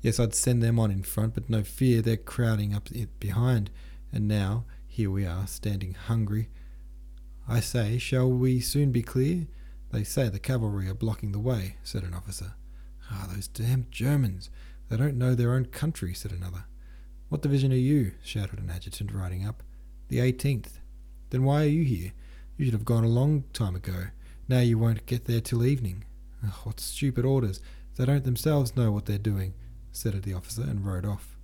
Yes, 0.00 0.18
I'd 0.18 0.34
send 0.34 0.62
them 0.62 0.78
on 0.78 0.90
in 0.90 1.02
front, 1.02 1.34
but 1.34 1.48
no 1.48 1.62
fear, 1.62 2.02
they're 2.02 2.16
crowding 2.16 2.74
up 2.74 2.90
it 2.90 3.20
behind. 3.20 3.70
And 4.12 4.26
now, 4.26 4.64
here 4.86 5.10
we 5.10 5.24
are, 5.24 5.46
standing 5.46 5.94
hungry. 5.94 6.48
I 7.48 7.60
say, 7.60 7.98
shall 7.98 8.30
we 8.30 8.60
soon 8.60 8.92
be 8.92 9.02
clear? 9.02 9.46
They 9.92 10.04
say 10.04 10.28
the 10.28 10.38
cavalry 10.38 10.88
are 10.88 10.94
blocking 10.94 11.32
the 11.32 11.38
way, 11.38 11.76
said 11.84 12.02
an 12.02 12.14
officer. 12.14 12.54
Ah, 13.10 13.28
those 13.32 13.46
damned 13.46 13.90
Germans! 13.90 14.50
They 14.88 14.96
don't 14.96 15.18
know 15.18 15.34
their 15.34 15.52
own 15.52 15.66
country, 15.66 16.14
said 16.14 16.32
another. 16.32 16.64
What 17.28 17.42
division 17.42 17.72
are 17.72 17.76
you? 17.76 18.12
shouted 18.22 18.58
an 18.58 18.70
adjutant 18.70 19.12
riding 19.12 19.46
up. 19.46 19.62
The 20.08 20.18
18th. 20.18 20.80
Then 21.30 21.44
why 21.44 21.62
are 21.62 21.68
you 21.68 21.84
here? 21.84 22.12
You 22.56 22.64
should 22.64 22.74
have 22.74 22.84
gone 22.84 23.04
a 23.04 23.08
long 23.08 23.44
time 23.52 23.74
ago. 23.74 24.06
Now 24.48 24.60
you 24.60 24.78
won't 24.78 25.06
get 25.06 25.24
there 25.24 25.40
till 25.40 25.64
evening. 25.64 26.04
What 26.64 26.80
stupid 26.80 27.24
orders! 27.24 27.60
They 27.96 28.04
don't 28.04 28.24
themselves 28.24 28.76
know 28.76 28.90
what 28.90 29.06
they're 29.06 29.18
doing, 29.18 29.54
said 29.92 30.20
the 30.22 30.34
officer, 30.34 30.62
and 30.62 30.84
rode 30.84 31.04
off. 31.06 31.36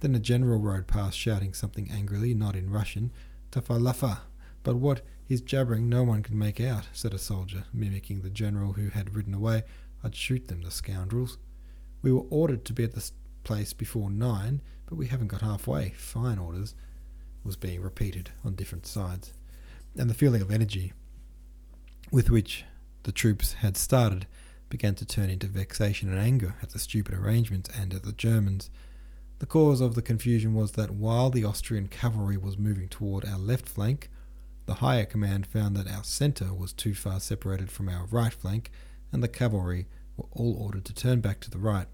Then 0.00 0.14
a 0.14 0.20
general 0.20 0.60
rode 0.60 0.86
past, 0.86 1.18
shouting 1.18 1.54
something 1.54 1.90
angrily, 1.90 2.34
not 2.34 2.54
in 2.54 2.70
Russian, 2.70 3.12
Tafalafa. 3.50 4.18
But 4.62 4.76
what 4.76 5.02
His 5.24 5.40
jabbering 5.40 5.88
no 5.88 6.04
one 6.04 6.22
can 6.22 6.38
make 6.38 6.60
out, 6.60 6.88
said 6.92 7.12
a 7.12 7.18
soldier, 7.18 7.64
mimicking 7.72 8.20
the 8.20 8.30
general 8.30 8.74
who 8.74 8.90
had 8.90 9.14
ridden 9.14 9.34
away. 9.34 9.64
I'd 10.04 10.14
shoot 10.14 10.46
them, 10.46 10.62
the 10.62 10.70
scoundrels. 10.70 11.38
We 12.02 12.12
were 12.12 12.26
ordered 12.30 12.64
to 12.66 12.72
be 12.72 12.84
at 12.84 12.94
this 12.94 13.12
place 13.42 13.72
before 13.72 14.10
nine, 14.10 14.60
but 14.86 14.96
we 14.96 15.08
haven't 15.08 15.28
got 15.28 15.40
halfway. 15.40 15.90
Fine 15.90 16.38
orders, 16.38 16.74
was 17.42 17.56
being 17.56 17.80
repeated 17.80 18.30
on 18.44 18.54
different 18.54 18.86
sides. 18.86 19.32
And 19.96 20.10
the 20.10 20.14
feeling 20.14 20.42
of 20.42 20.52
energy 20.52 20.92
with 22.12 22.30
which 22.30 22.64
the 23.06 23.12
troops 23.12 23.52
had 23.52 23.76
started 23.76 24.26
began 24.68 24.96
to 24.96 25.04
turn 25.04 25.30
into 25.30 25.46
vexation 25.46 26.08
and 26.08 26.18
anger 26.18 26.56
at 26.60 26.70
the 26.70 26.78
stupid 26.80 27.14
arrangements 27.14 27.70
and 27.78 27.94
at 27.94 28.02
the 28.02 28.10
Germans. 28.10 28.68
The 29.38 29.46
cause 29.46 29.80
of 29.80 29.94
the 29.94 30.02
confusion 30.02 30.54
was 30.54 30.72
that 30.72 30.90
while 30.90 31.30
the 31.30 31.44
Austrian 31.44 31.86
cavalry 31.86 32.36
was 32.36 32.58
moving 32.58 32.88
toward 32.88 33.24
our 33.24 33.38
left 33.38 33.68
flank, 33.68 34.10
the 34.66 34.74
higher 34.74 35.04
command 35.04 35.46
found 35.46 35.76
that 35.76 35.88
our 35.88 36.02
centre 36.02 36.52
was 36.52 36.72
too 36.72 36.94
far 36.96 37.20
separated 37.20 37.70
from 37.70 37.88
our 37.88 38.06
right 38.06 38.32
flank, 38.32 38.72
and 39.12 39.22
the 39.22 39.28
cavalry 39.28 39.86
were 40.16 40.26
all 40.32 40.60
ordered 40.60 40.84
to 40.86 40.92
turn 40.92 41.20
back 41.20 41.38
to 41.42 41.50
the 41.50 41.60
right. 41.60 41.86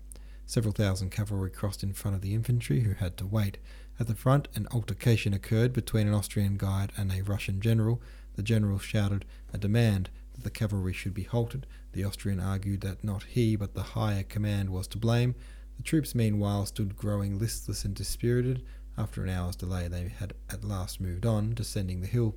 Several 0.47 0.73
thousand 0.73 1.11
cavalry 1.11 1.51
crossed 1.51 1.83
in 1.83 1.93
front 1.93 2.15
of 2.15 2.23
the 2.23 2.33
infantry, 2.33 2.81
who 2.81 2.95
had 2.95 3.19
to 3.19 3.27
wait. 3.27 3.59
At 4.01 4.07
the 4.07 4.15
front, 4.15 4.49
an 4.55 4.67
altercation 4.73 5.35
occurred 5.35 5.75
between 5.75 6.09
an 6.09 6.15
Austrian 6.15 6.57
guide 6.57 6.91
and 6.97 7.13
a 7.13 7.23
Russian 7.23 7.61
general. 7.61 8.01
The 8.37 8.43
general 8.43 8.79
shouted 8.79 9.27
a 9.53 9.59
demand 9.59 10.09
that 10.43 10.53
the 10.53 10.59
cavalry 10.59 10.93
should 10.93 11.15
be 11.15 11.23
halted. 11.23 11.67
The 11.93 12.05
Austrian 12.05 12.41
argued 12.41 12.81
that 12.81 13.05
not 13.05 13.23
he, 13.25 13.55
but 13.55 13.75
the 13.75 13.83
higher 13.83 14.25
command 14.25 14.71
was 14.71 14.89
to 14.89 14.99
blame. 14.99 15.35
The 15.77 15.85
troops, 15.85 16.15
meanwhile, 16.15 16.67
stood 16.67 16.97
growing 16.97 17.39
listless 17.39 17.85
and 17.85 17.95
dispirited. 17.95 18.65
After 18.99 19.23
an 19.23 19.31
hour's 19.31 19.57
delay, 19.57 19.89
they 19.89 20.09
had 20.09 20.35
at 20.51 20.65
last 20.65 21.01
moved 21.01 21.25
on, 21.25 21.55
descending 21.55 22.01
the 22.01 22.09
hill. 22.09 22.35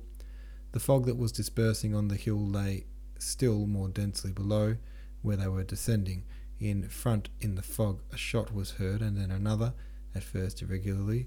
The 0.72 0.80
fog 0.80 1.06
that 1.06 1.16
was 1.16 1.32
dispersing 1.32 1.94
on 1.94 2.08
the 2.08 2.16
hill 2.16 2.38
lay 2.38 2.84
still 3.18 3.66
more 3.66 3.88
densely 3.88 4.30
below, 4.30 4.76
where 5.22 5.36
they 5.36 5.48
were 5.48 5.64
descending. 5.64 6.24
In 6.60 6.88
front, 6.88 7.28
in 7.40 7.56
the 7.56 7.62
fog, 7.62 8.02
a 8.12 8.16
shot 8.16 8.54
was 8.54 8.72
heard, 8.72 9.02
and 9.02 9.16
then 9.16 9.30
another, 9.30 9.74
at 10.14 10.22
first 10.22 10.62
irregularly, 10.62 11.26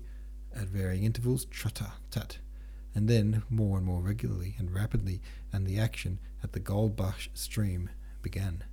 at 0.55 0.67
varying 0.67 1.03
intervals, 1.03 1.45
trutter, 1.45 1.91
tat, 2.09 2.39
and 2.95 3.07
then 3.07 3.43
more 3.49 3.77
and 3.77 3.85
more 3.85 4.01
regularly 4.01 4.55
and 4.57 4.73
rapidly, 4.73 5.21
and 5.51 5.65
the 5.65 5.79
action 5.79 6.19
at 6.43 6.53
the 6.53 6.59
Goldbach 6.59 7.29
stream 7.33 7.89
began. 8.21 8.63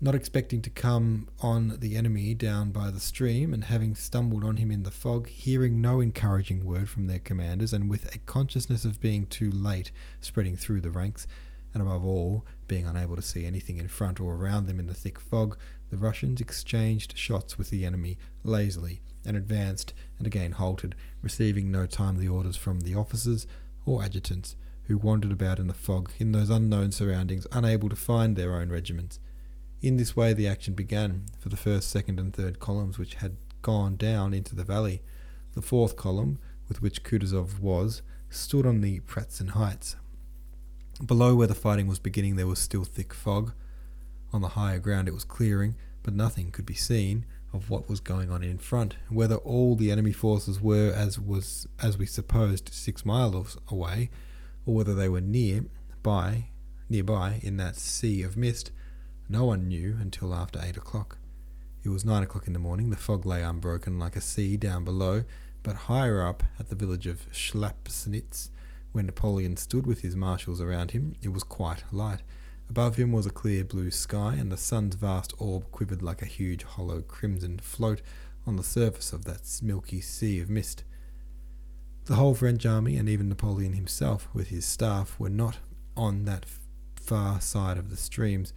Not 0.00 0.14
expecting 0.14 0.62
to 0.62 0.70
come 0.70 1.28
on 1.40 1.78
the 1.80 1.96
enemy 1.96 2.32
down 2.32 2.70
by 2.70 2.92
the 2.92 3.00
stream, 3.00 3.52
and 3.52 3.64
having 3.64 3.96
stumbled 3.96 4.44
on 4.44 4.58
him 4.58 4.70
in 4.70 4.84
the 4.84 4.92
fog, 4.92 5.28
hearing 5.28 5.80
no 5.80 6.00
encouraging 6.00 6.64
word 6.64 6.88
from 6.88 7.08
their 7.08 7.18
commanders, 7.18 7.72
and 7.72 7.90
with 7.90 8.14
a 8.14 8.18
consciousness 8.18 8.84
of 8.84 9.00
being 9.00 9.26
too 9.26 9.50
late 9.50 9.90
spreading 10.20 10.56
through 10.56 10.82
the 10.82 10.90
ranks, 10.90 11.26
and 11.72 11.82
above 11.82 12.04
all, 12.04 12.44
being 12.66 12.86
unable 12.86 13.16
to 13.16 13.22
see 13.22 13.44
anything 13.46 13.78
in 13.78 13.88
front 13.88 14.20
or 14.20 14.34
around 14.34 14.66
them 14.66 14.78
in 14.78 14.86
the 14.86 14.94
thick 14.94 15.18
fog, 15.18 15.56
the 15.90 15.96
Russians 15.96 16.40
exchanged 16.40 17.16
shots 17.16 17.56
with 17.56 17.70
the 17.70 17.84
enemy 17.84 18.18
lazily, 18.44 19.00
and 19.24 19.36
advanced 19.36 19.92
and 20.18 20.26
again 20.26 20.52
halted, 20.52 20.94
receiving 21.22 21.70
no 21.70 21.86
timely 21.86 22.26
orders 22.28 22.56
from 22.56 22.80
the 22.80 22.94
officers 22.94 23.46
or 23.84 24.02
adjutants, 24.02 24.56
who 24.84 24.96
wandered 24.96 25.32
about 25.32 25.58
in 25.58 25.66
the 25.66 25.74
fog 25.74 26.10
in 26.18 26.32
those 26.32 26.48
unknown 26.48 26.90
surroundings, 26.90 27.46
unable 27.52 27.88
to 27.90 27.96
find 27.96 28.36
their 28.36 28.54
own 28.54 28.70
regiments. 28.70 29.20
In 29.82 29.96
this 29.96 30.16
way 30.16 30.32
the 30.32 30.48
action 30.48 30.74
began 30.74 31.26
for 31.38 31.50
the 31.50 31.56
first, 31.56 31.90
second, 31.90 32.18
and 32.18 32.34
third 32.34 32.58
columns, 32.58 32.98
which 32.98 33.14
had 33.16 33.36
gone 33.62 33.96
down 33.96 34.32
into 34.32 34.54
the 34.54 34.64
valley. 34.64 35.02
The 35.54 35.62
fourth 35.62 35.96
column, 35.96 36.38
with 36.68 36.80
which 36.82 37.02
Kutuzov 37.02 37.60
was, 37.60 38.02
stood 38.30 38.66
on 38.66 38.80
the 38.80 39.00
Pratzen 39.00 39.50
Heights. 39.50 39.96
Below 41.04 41.36
where 41.36 41.46
the 41.46 41.54
fighting 41.54 41.86
was 41.86 42.00
beginning, 42.00 42.36
there 42.36 42.46
was 42.46 42.58
still 42.58 42.84
thick 42.84 43.14
fog. 43.14 43.52
On 44.32 44.40
the 44.40 44.48
higher 44.48 44.80
ground, 44.80 45.06
it 45.06 45.14
was 45.14 45.24
clearing, 45.24 45.76
but 46.02 46.12
nothing 46.12 46.50
could 46.50 46.66
be 46.66 46.74
seen 46.74 47.24
of 47.52 47.70
what 47.70 47.88
was 47.88 48.00
going 48.00 48.30
on 48.30 48.42
in 48.42 48.58
front. 48.58 48.96
Whether 49.08 49.36
all 49.36 49.76
the 49.76 49.90
enemy 49.92 50.12
forces 50.12 50.60
were, 50.60 50.92
as 50.92 51.18
was 51.18 51.68
as 51.80 51.96
we 51.96 52.04
supposed, 52.04 52.74
six 52.74 53.06
miles 53.06 53.56
away, 53.68 54.10
or 54.66 54.74
whether 54.74 54.94
they 54.94 55.08
were 55.08 55.20
near 55.20 55.64
by 56.02 56.50
nearby 56.90 57.40
in 57.42 57.58
that 57.58 57.76
sea 57.76 58.22
of 58.22 58.36
mist, 58.36 58.72
no 59.28 59.44
one 59.44 59.68
knew 59.68 59.96
until 60.00 60.34
after 60.34 60.60
eight 60.62 60.76
o'clock. 60.76 61.18
It 61.84 61.90
was 61.90 62.04
nine 62.04 62.24
o'clock 62.24 62.46
in 62.46 62.54
the 62.54 62.58
morning. 62.58 62.90
The 62.90 62.96
fog 62.96 63.24
lay 63.24 63.42
unbroken 63.42 63.98
like 63.98 64.16
a 64.16 64.20
sea 64.20 64.56
down 64.56 64.84
below, 64.84 65.24
but 65.62 65.76
higher 65.76 66.26
up 66.26 66.42
at 66.58 66.70
the 66.70 66.74
village 66.74 67.06
of 67.06 67.30
Schlappanitz, 67.30 68.50
where 68.98 69.04
Napoleon 69.04 69.56
stood 69.56 69.86
with 69.86 70.00
his 70.00 70.16
marshals 70.16 70.60
around 70.60 70.90
him, 70.90 71.14
it 71.22 71.28
was 71.28 71.44
quite 71.44 71.84
light. 71.92 72.22
Above 72.68 72.96
him 72.96 73.12
was 73.12 73.26
a 73.26 73.30
clear 73.30 73.62
blue 73.62 73.92
sky, 73.92 74.34
and 74.34 74.50
the 74.50 74.56
sun's 74.56 74.96
vast 74.96 75.32
orb 75.38 75.70
quivered 75.70 76.02
like 76.02 76.20
a 76.20 76.26
huge 76.26 76.64
hollow 76.64 77.00
crimson 77.00 77.60
float 77.60 78.02
on 78.44 78.56
the 78.56 78.64
surface 78.64 79.12
of 79.12 79.24
that 79.24 79.48
milky 79.62 80.00
sea 80.00 80.40
of 80.40 80.50
mist. 80.50 80.82
The 82.06 82.16
whole 82.16 82.34
French 82.34 82.66
army, 82.66 82.96
and 82.96 83.08
even 83.08 83.28
Napoleon 83.28 83.74
himself 83.74 84.28
with 84.34 84.48
his 84.48 84.64
staff, 84.64 85.14
were 85.16 85.30
not 85.30 85.58
on 85.96 86.24
that 86.24 86.44
far 86.96 87.40
side 87.40 87.78
of 87.78 87.90
the 87.90 87.96
streams 87.96 88.52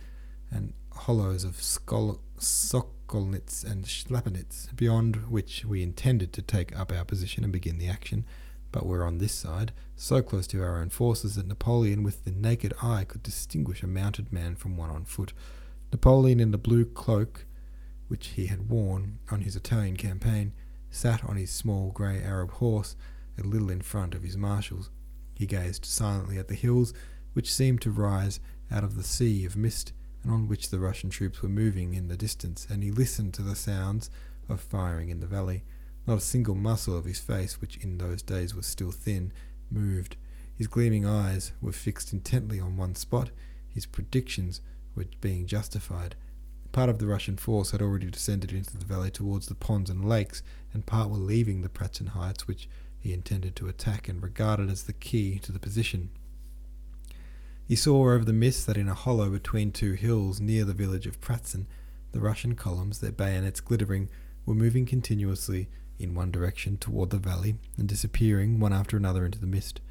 and 0.50 0.74
hollows 0.92 1.44
of 1.44 1.58
Skol- 1.58 2.18
Sokolnitz 2.40 3.64
and 3.64 3.86
Schlappenitz, 3.86 4.76
beyond 4.76 5.30
which 5.30 5.66
we 5.66 5.84
intended 5.84 6.34
to 6.34 6.42
take 6.42 6.76
up 6.76 6.92
our 6.92 7.06
position 7.06 7.44
and 7.44 7.54
begin 7.54 7.78
the 7.78 7.88
action, 7.88 8.26
but 8.72 8.86
we 8.86 8.98
were 8.98 9.06
on 9.06 9.18
this 9.18 9.34
side, 9.34 9.72
so 9.96 10.22
close 10.22 10.48
to 10.48 10.62
our 10.62 10.82
own 10.82 10.90
forces 10.90 11.36
that 11.36 11.48
Napoleon 11.48 12.04
with 12.04 12.24
the 12.24 12.32
naked 12.32 12.74
eye 12.82 13.06
could 13.06 13.24
distinguish 13.24 13.84
a 13.84 13.88
mounted 13.88 14.32
man 14.32 14.56
from 14.56 14.78
one 14.78 14.90
on 14.90 15.06
foot. 15.06 15.34
Napoleon 15.92 16.40
in 16.40 16.52
the 16.52 16.58
blue 16.58 16.86
cloak 16.86 17.46
which 18.12 18.28
he 18.36 18.48
had 18.48 18.70
worn 18.70 19.20
on 19.32 19.40
his 19.40 19.56
Italian 19.56 19.96
campaign, 19.96 20.52
sat 20.90 21.24
on 21.24 21.38
his 21.38 21.50
small 21.50 21.92
grey 21.92 22.22
Arab 22.22 22.52
horse, 22.52 22.98
a 23.40 23.48
little 23.48 23.70
in 23.70 23.80
front 23.80 24.14
of 24.14 24.22
his 24.22 24.36
marshals. 24.36 24.90
He 25.34 25.46
gazed 25.46 25.86
silently 25.86 26.38
at 26.38 26.50
the 26.50 26.56
hills, 26.56 26.94
which 27.32 27.54
seemed 27.54 27.80
to 27.84 27.90
rise 27.90 28.42
out 28.70 28.84
of 28.84 28.98
the 28.98 29.04
sea 29.04 29.46
of 29.46 29.56
mist 29.56 29.94
and 30.24 30.32
on 30.34 30.50
which 30.50 30.70
the 30.70 30.80
Russian 30.80 31.10
troops 31.10 31.42
were 31.42 31.48
moving 31.48 31.94
in 31.94 32.10
the 32.10 32.18
distance, 32.18 32.68
and 32.70 32.84
he 32.84 32.92
listened 32.92 33.34
to 33.36 33.44
the 33.44 33.56
sounds 33.56 34.10
of 34.50 34.60
firing 34.60 35.08
in 35.08 35.22
the 35.22 35.26
valley. 35.26 35.64
Not 36.08 36.18
a 36.18 36.22
single 36.22 36.56
muscle 36.56 36.98
of 36.98 37.06
his 37.06 37.20
face, 37.20 37.62
which 37.62 37.78
in 37.78 37.98
those 37.98 38.22
days 38.22 38.56
was 38.56 38.66
still 38.66 38.92
thin, 38.92 39.32
moved. 39.70 40.18
His 40.56 40.68
gleaming 40.68 41.06
eyes 41.06 41.52
were 41.62 41.72
fixed 41.72 42.12
intently 42.14 42.60
on 42.60 42.78
one 42.78 42.96
spot. 42.96 43.30
His 43.70 43.86
predictions 43.86 44.62
were 44.96 45.06
being 45.22 45.46
justified. 45.46 46.16
Part 46.72 46.90
of 46.90 47.00
the 47.00 47.08
Russian 47.08 47.38
force 47.38 47.72
had 47.72 47.82
already 47.82 48.10
descended 48.10 48.52
into 48.52 48.78
the 48.78 48.86
valley 48.86 49.12
towards 49.12 49.48
the 49.48 49.56
ponds 49.56 49.90
and 49.90 50.08
lakes, 50.08 50.42
and 50.74 50.86
part 50.86 51.10
were 51.10 51.18
leaving 51.18 51.62
the 51.62 51.70
Pratzen 51.70 52.10
Heights, 52.10 52.48
which 52.48 52.70
he 53.00 53.14
intended 53.14 53.56
to 53.56 53.68
attack 53.68 54.08
and 54.08 54.22
regarded 54.22 54.70
as 54.70 54.84
the 54.84 54.94
key 54.94 55.40
to 55.40 55.52
the 55.52 55.60
position. 55.60 56.10
He 57.68 57.76
saw 57.76 58.12
over 58.14 58.26
the 58.26 58.34
mist 58.34 58.68
that 58.68 58.78
in 58.78 58.88
a 58.88 58.94
hollow 58.94 59.30
between 59.30 59.72
two 59.72 59.94
hills 59.94 60.40
near 60.40 60.66
the 60.66 60.74
village 60.74 61.08
of 61.08 61.22
Pratzen, 61.22 61.66
the 62.12 62.20
Russian 62.20 62.56
columns, 62.56 63.00
their 63.00 63.12
bayonets 63.12 63.62
glittering, 63.62 64.10
were 64.46 64.56
moving 64.56 64.86
continuously 64.86 65.70
in 66.02 66.16
one 66.16 66.32
direction 66.32 66.78
toward 66.78 67.10
the 67.10 67.18
valley 67.18 67.56
and 67.78 67.88
disappearing 67.88 68.60
one 68.60 68.74
after 68.74 68.98
another 68.98 69.26
into 69.26 69.40
the 69.40 69.48
mist. 69.48 69.82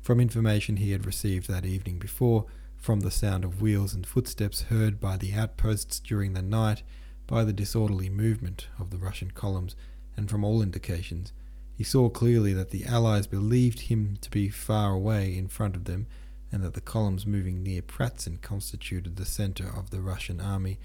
From 0.00 0.20
information 0.20 0.76
he 0.76 0.92
had 0.92 1.06
received 1.06 1.48
that 1.48 1.66
evening 1.66 1.98
before, 1.98 2.46
from 2.76 3.00
the 3.00 3.10
sound 3.10 3.44
of 3.44 3.60
wheels 3.60 3.92
and 3.92 4.06
footsteps 4.06 4.62
heard 4.62 5.00
by 5.00 5.16
the 5.16 5.34
outposts 5.34 6.00
during 6.00 6.32
the 6.32 6.42
night, 6.42 6.82
by 7.26 7.44
the 7.44 7.52
disorderly 7.52 8.08
movement 8.08 8.68
of 8.78 8.90
the 8.90 8.98
Russian 8.98 9.32
columns, 9.32 9.76
and 10.16 10.30
from 10.30 10.44
all 10.44 10.62
indications, 10.62 11.32
he 11.74 11.84
saw 11.84 12.08
clearly 12.08 12.52
that 12.54 12.70
the 12.70 12.84
Allies 12.84 13.26
believed 13.26 13.82
him 13.82 14.16
to 14.20 14.30
be 14.30 14.48
far 14.48 14.92
away 14.92 15.36
in 15.36 15.48
front 15.48 15.76
of 15.76 15.84
them 15.84 16.06
and 16.50 16.62
that 16.62 16.74
the 16.74 16.80
columns 16.80 17.26
moving 17.26 17.62
near 17.62 17.82
Pratzen 17.82 18.40
constituted 18.40 19.16
the 19.16 19.24
centre 19.24 19.68
of 19.68 19.90
the 19.90 20.00
Russian 20.00 20.40
army, 20.40 20.78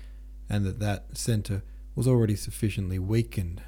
and 0.49 0.65
that 0.65 0.79
that 0.79 1.17
centre 1.17 1.63
was 1.95 2.07
already 2.07 2.35
sufficiently 2.35 2.99
weakened 2.99 3.61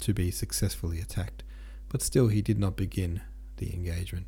to 0.00 0.14
be 0.14 0.30
successfully 0.30 1.00
attacked. 1.00 1.42
But 1.88 2.02
still 2.02 2.28
he 2.28 2.42
did 2.42 2.58
not 2.58 2.76
begin 2.76 3.20
the 3.56 3.72
engagement. 3.72 4.26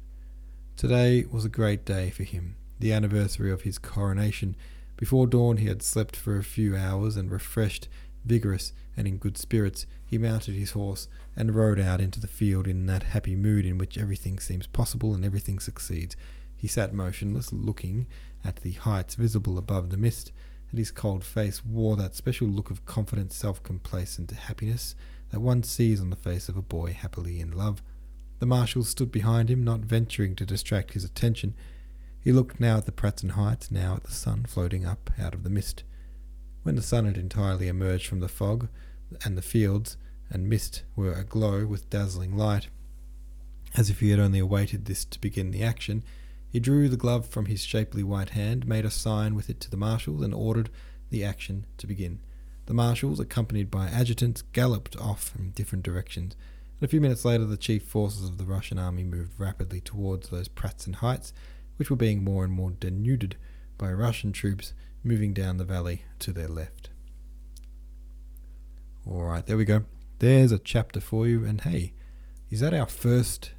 Today 0.77 1.25
was 1.31 1.45
a 1.45 1.51
great 1.51 1.85
day 1.85 2.11
for 2.11 2.25
him, 2.25 2.57
the 2.79 2.93
anniversary 2.93 3.51
of 3.51 3.63
his 3.63 3.79
coronation. 3.79 4.57
Before 4.97 5.27
dawn 5.27 5.59
he 5.59 5.67
had 5.67 5.83
slept 5.83 6.17
for 6.17 6.37
a 6.37 6.45
few 6.45 6.77
hours, 6.77 7.17
and 7.17 7.31
refreshed, 7.31 7.89
vigorous, 8.25 8.73
and 8.97 9.07
in 9.07 9.17
good 9.17 9.39
spirits, 9.39 9.87
he 10.05 10.19
mounted 10.19 10.55
his 10.55 10.73
horse 10.73 11.09
and 11.37 11.55
rode 11.55 11.81
out 11.81 12.01
into 12.01 12.21
the 12.21 12.27
field 12.27 12.67
in 12.67 12.87
that 12.87 13.05
happy 13.05 13.35
mood 13.35 13.65
in 13.65 13.79
which 13.79 13.99
everything 13.99 14.39
seems 14.39 14.67
possible 14.67 15.15
and 15.15 15.25
everything 15.25 15.59
succeeds. 15.59 16.17
He 16.57 16.69
sat 16.69 16.95
motionless, 16.95 17.53
looking 17.53 18.07
at 18.45 18.57
the 18.57 18.73
heights 18.73 19.15
visible 19.15 19.59
above 19.59 19.91
the 19.91 19.97
mist, 19.97 20.33
and 20.71 20.79
his 20.79 20.91
cold 20.91 21.25
face 21.25 21.65
wore 21.65 21.97
that 21.97 22.15
special 22.15 22.49
look 22.49 22.71
of 22.71 22.85
confident 22.87 23.33
self 23.33 23.63
complacent 23.63 24.31
happiness 24.31 24.95
that 25.33 25.41
one 25.41 25.63
sees 25.63 26.01
on 26.01 26.11
the 26.11 26.17
face 26.17 26.49
of 26.49 26.57
a 26.57 26.63
boy 26.63 26.93
happily 26.93 27.41
in 27.41 27.51
love. 27.51 27.83
The 28.39 28.47
marshals 28.47 28.91
stood 28.91 29.11
behind 29.11 29.51
him, 29.51 29.65
not 29.65 29.81
venturing 29.81 30.37
to 30.37 30.47
distract 30.47 30.93
his 30.93 31.05
attention. 31.05 31.55
He 32.21 32.33
looked 32.33 32.61
now 32.61 32.77
at 32.77 32.87
the 32.87 32.93
Pratzen 32.93 33.31
Heights, 33.31 33.71
now 33.71 33.95
at 33.97 34.05
the 34.05 34.13
sun 34.13 34.45
floating 34.45 34.85
up 34.85 35.11
out 35.19 35.35
of 35.35 35.43
the 35.43 35.51
mist. 35.51 35.85
When 36.63 36.77
the 36.77 36.83
sun 36.83 37.07
had 37.07 37.17
entirely 37.17 37.67
emerged 37.67 38.07
from 38.07 38.21
the 38.21 38.29
fog, 38.29 38.69
and 39.25 39.37
the 39.37 39.43
fields 39.43 39.97
and 40.31 40.49
mist 40.49 40.83
were 40.95 41.15
aglow 41.15 41.67
with 41.67 41.91
dazzling 41.91 42.37
light, 42.37 42.69
as 43.75 43.89
if 43.89 44.01
he 44.01 44.11
had 44.11 44.21
only 44.21 44.39
awaited 44.39 44.85
this 44.85 45.05
to 45.07 45.21
begin 45.21 45.51
the 45.51 45.63
action, 45.63 46.05
he 46.51 46.61
drew 46.61 46.89
the 46.89 46.97
glove 46.99 47.27
from 47.27 47.47
his 47.47 47.65
shapely 47.65 48.03
white 48.03 48.31
hand, 48.31 48.67
made 48.67 48.85
a 48.85 48.91
sign 48.91 49.35
with 49.35 49.49
it 49.49 49.61
to 49.61 49.71
the 49.71 49.77
marshals, 49.79 50.23
and 50.23 50.35
ordered 50.35 50.69
the 51.09 51.25
action 51.25 51.65
to 51.79 51.87
begin. 51.87 52.21
The 52.67 52.75
marshals, 52.75 53.19
accompanied 53.19 53.71
by 53.71 53.89
adjutants, 53.89 54.43
galloped 54.43 54.97
off 54.97 55.33
in 55.37 55.51
different 55.51 55.85
directions. 55.85 56.37
And 56.81 56.87
a 56.87 56.91
few 56.91 57.01
minutes 57.01 57.25
later, 57.25 57.45
the 57.45 57.57
chief 57.57 57.85
forces 57.85 58.29
of 58.29 58.39
the 58.39 58.45
Russian 58.45 58.79
army 58.79 59.05
moved 59.05 59.39
rapidly 59.39 59.81
towards 59.81 60.29
those 60.29 60.49
Pratzen 60.49 60.97
Heights, 60.97 61.33
which 61.77 61.91
were 61.91 61.97
being 61.97 62.23
more 62.23 62.45
and 62.45 62.53
more 62.53 62.71
denuded 62.71 63.37
by 63.79 63.93
Russian 63.93 64.33
troops 64.33 64.75
moving 65.05 65.33
down 65.33 65.57
the 65.57 65.65
valley 65.65 66.05
to 66.21 66.33
their 66.33 66.49
left. 66.49 66.91
All 69.07 69.25
right, 69.25 69.45
there 69.45 69.57
we 69.57 69.65
go. 69.65 69.85
There's 70.21 70.53
a 70.53 70.59
chapter 70.59 71.01
for 71.01 71.27
you. 71.27 71.45
And 71.45 71.61
hey, 71.61 71.95
is 72.51 72.61
that 72.61 72.73
our 72.73 72.87
first 72.87 73.53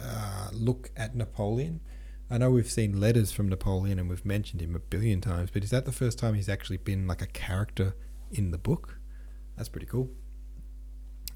uh, 0.00 0.48
look 0.52 0.90
at 0.96 1.14
Napoleon? 1.14 1.80
I 2.28 2.38
know 2.38 2.50
we've 2.50 2.70
seen 2.70 3.00
letters 3.00 3.30
from 3.30 3.48
Napoleon 3.48 3.98
and 3.98 4.08
we've 4.08 4.24
mentioned 4.24 4.60
him 4.60 4.74
a 4.74 4.80
billion 4.80 5.20
times, 5.20 5.50
but 5.52 5.62
is 5.62 5.70
that 5.70 5.84
the 5.84 5.92
first 5.92 6.18
time 6.18 6.34
he's 6.34 6.48
actually 6.48 6.78
been 6.78 7.06
like 7.06 7.22
a 7.22 7.26
character 7.26 7.94
in 8.34 8.50
the 8.50 8.58
book? 8.58 8.98
That's 9.56 9.68
pretty 9.68 9.86
cool. 9.86 10.10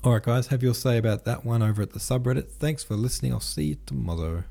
All 0.05 0.13
right, 0.13 0.23
guys, 0.23 0.49
have 0.49 0.63
your 0.63 0.75
say 0.75 0.97
about 0.97 1.25
that 1.25 1.45
one 1.45 1.63
over 1.63 1.83
at 1.83 1.91
the 1.91 1.99
subreddit. 1.99 2.51
Thanks 2.51 2.85
for 2.85 2.95
listening. 2.95 3.33
I'll 3.33 3.41
see 3.41 3.65
you 3.65 3.77
tomorrow. 3.87 4.45